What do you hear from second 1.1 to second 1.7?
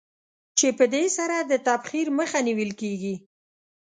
سره د